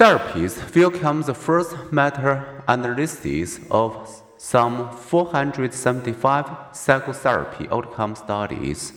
Therapies 0.00 0.56
welcome 0.74 1.20
the 1.20 1.34
first 1.34 1.76
meta-analysis 1.92 3.60
of 3.70 4.22
some 4.38 4.90
475 4.96 6.46
psychotherapy 6.72 7.68
outcome 7.70 8.16
studies. 8.16 8.94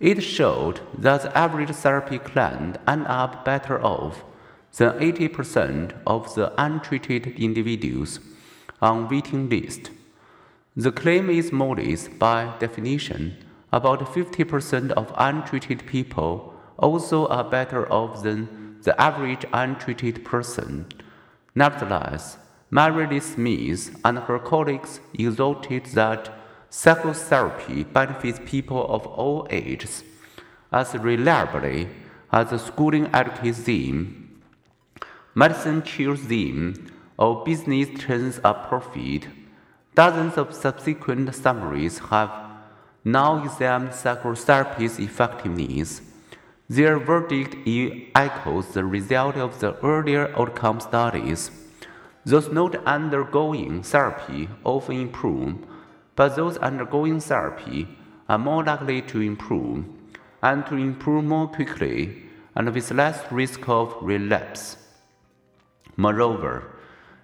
It 0.00 0.22
showed 0.22 0.80
that 0.96 1.20
the 1.24 1.36
average 1.36 1.72
therapy 1.72 2.18
client 2.18 2.78
ended 2.88 3.06
up 3.06 3.44
better 3.44 3.84
off 3.84 4.24
than 4.78 4.98
80% 4.98 5.92
of 6.06 6.34
the 6.34 6.50
untreated 6.56 7.38
individuals 7.38 8.18
on 8.80 9.10
waiting 9.10 9.50
list. 9.50 9.90
The 10.74 10.90
claim 10.90 11.28
is 11.28 11.52
modest 11.52 12.18
by 12.18 12.54
definition. 12.58 13.36
About 13.74 14.00
50% 14.00 14.92
of 14.92 15.12
untreated 15.18 15.84
people 15.84 16.54
also 16.78 17.26
are 17.26 17.44
better 17.44 17.92
off 17.92 18.22
than 18.22 18.65
the 18.86 18.98
average 19.00 19.44
untreated 19.52 20.24
person. 20.24 20.86
Nevertheless, 21.56 22.38
Mary 22.70 23.06
Lee 23.08 23.18
Smith 23.20 24.00
and 24.04 24.18
her 24.20 24.38
colleagues 24.38 25.00
exulted 25.12 25.86
that 25.86 26.32
psychotherapy 26.70 27.82
benefits 27.82 28.38
people 28.46 28.86
of 28.88 29.04
all 29.06 29.48
ages 29.50 30.04
as 30.72 30.94
reliably 30.94 31.88
as 32.30 32.50
the 32.50 32.58
schooling 32.58 33.06
educates 33.12 33.64
them, 33.64 34.40
medicine 35.34 35.82
cures 35.82 36.22
them, 36.28 36.92
or 37.18 37.44
business 37.44 37.88
turns 37.98 38.38
a 38.44 38.54
profit. 38.54 39.26
Dozens 39.96 40.36
of 40.36 40.54
subsequent 40.54 41.34
summaries 41.34 41.98
have 42.10 42.30
now 43.04 43.42
examined 43.42 43.94
psychotherapy's 43.94 45.00
effectiveness. 45.00 46.02
Their 46.68 46.98
verdict 46.98 47.56
echoes 48.16 48.68
the 48.68 48.84
result 48.84 49.36
of 49.36 49.60
the 49.60 49.76
earlier 49.84 50.32
outcome 50.36 50.80
studies. 50.80 51.50
Those 52.24 52.50
not 52.50 52.74
undergoing 52.84 53.84
therapy 53.84 54.48
often 54.64 55.00
improve, 55.00 55.58
but 56.16 56.34
those 56.34 56.56
undergoing 56.56 57.20
therapy 57.20 57.86
are 58.28 58.38
more 58.38 58.64
likely 58.64 59.00
to 59.02 59.20
improve, 59.20 59.84
and 60.42 60.66
to 60.66 60.74
improve 60.74 61.24
more 61.24 61.46
quickly 61.46 62.24
and 62.56 62.74
with 62.74 62.90
less 62.90 63.30
risk 63.30 63.68
of 63.68 63.94
relapse. 64.00 64.76
Moreover, 65.96 66.64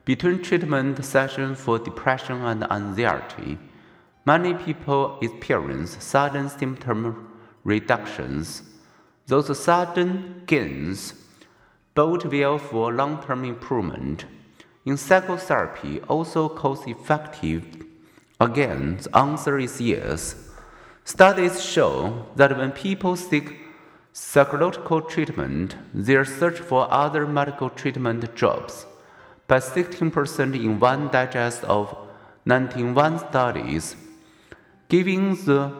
between 0.05 0.43
treatment 0.43 1.05
sessions 1.05 1.61
for 1.61 1.79
depression 1.81 2.43
and 2.43 2.71
anxiety, 2.71 3.59
many 4.25 4.55
people 4.55 5.19
experience 5.21 5.97
sudden 6.03 6.49
symptom 6.49 7.29
reductions. 7.65 8.63
Those 9.27 9.57
sudden 9.59 10.43
gains 10.47 11.15
bode 11.95 12.25
well 12.25 12.59
for 12.59 12.93
long 12.93 13.23
term 13.23 13.45
improvement. 13.45 14.25
In 14.85 14.97
psychotherapy, 14.97 16.01
also 16.09 16.49
cost 16.49 16.89
effective? 16.89 17.65
Again, 18.41 18.99
the 19.01 19.17
answer 19.17 19.59
is 19.59 19.81
yes. 19.81 20.35
Studies 21.05 21.63
show 21.63 22.27
that 22.37 22.57
when 22.57 22.73
people 22.73 23.15
seek 23.15 23.61
psychological 24.13 25.01
treatment, 25.01 25.77
their 25.95 26.25
search 26.25 26.59
for 26.59 26.93
other 26.93 27.27
medical 27.27 27.71
treatment 27.71 28.35
drops 28.35 28.87
by 29.47 29.59
16% 29.59 30.55
in 30.55 30.81
one 30.81 31.09
digest 31.09 31.63
of 31.65 31.97
91 32.45 33.19
studies, 33.21 33.97
giving 34.89 35.37
the 35.45 35.73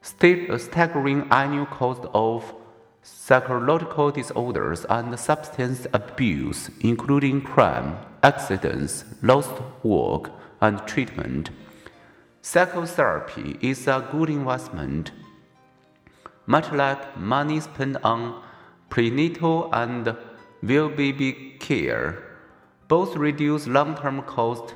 staggering 0.00 1.26
annual 1.30 1.66
cost 1.66 2.02
of 2.14 2.54
psychological 3.02 4.10
disorders 4.10 4.84
and 4.88 5.18
substance 5.18 5.86
abuse, 5.92 6.70
including 6.80 7.40
crime, 7.40 7.96
accidents, 8.22 9.04
lost 9.22 9.52
work, 9.82 10.30
and 10.60 10.86
treatment. 10.86 11.50
Psychotherapy 12.42 13.58
is 13.60 13.86
a 13.86 14.06
good 14.10 14.30
investment, 14.30 15.12
much 16.46 16.72
like 16.72 17.16
money 17.18 17.60
spent 17.60 17.96
on 18.02 18.42
prenatal 18.88 19.70
and 19.72 20.16
well 20.62 20.88
baby 20.88 21.56
care. 21.60 22.24
Both 22.88 23.16
reduce 23.16 23.66
long 23.66 23.96
term 23.96 24.22
cost, 24.22 24.74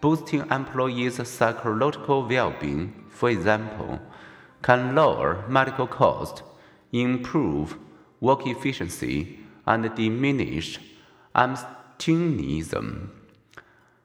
boosting 0.00 0.44
employees' 0.50 1.26
psychological 1.26 2.26
well 2.28 2.54
being, 2.60 2.92
for 3.08 3.30
example, 3.30 3.98
can 4.62 4.94
lower 4.94 5.44
medical 5.48 5.86
costs 5.86 6.42
improve 7.00 7.78
work 8.20 8.46
efficiency, 8.46 9.38
and 9.66 9.94
diminish 9.94 10.78
absenteeism. 11.34 13.12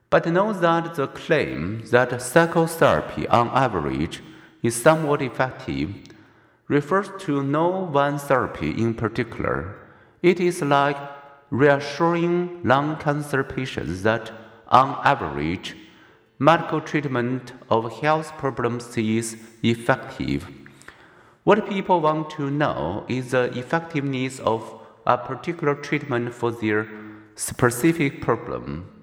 But 0.10 0.26
note 0.26 0.62
that 0.62 0.96
the 0.96 1.08
claim 1.08 1.84
that 1.92 2.22
psychotherapy 2.22 3.28
on 3.28 3.50
average 3.50 4.22
is 4.62 4.82
somewhat 4.82 5.22
effective 5.22 5.94
refers 6.68 7.10
to 7.20 7.44
no 7.44 7.68
one 7.70 8.18
therapy 8.18 8.72
in 8.72 8.94
particular. 8.94 9.76
It 10.22 10.40
is 10.40 10.62
like 10.62 10.98
reassuring 11.50 12.62
lung 12.64 12.98
cancer 12.98 13.44
patients 13.44 14.04
that, 14.04 14.32
on 14.68 15.00
average, 15.04 15.76
medical 16.40 16.82
treatment 16.82 17.54
of 17.70 18.00
health 18.02 18.38
problems 18.38 18.98
is 18.98 19.38
effective. 19.64 20.48
What 21.44 21.68
people 21.68 22.02
want 22.02 22.30
to 22.32 22.52
know 22.52 23.04
is 23.08 23.32
the 23.32 23.46
effectiveness 23.58 24.40
of 24.40 24.80
a 25.08 25.18
particular 25.18 25.74
treatment 25.74 26.36
for 26.36 26.52
their 26.52 26.88
specific 27.34 28.22
problem. 28.22 29.01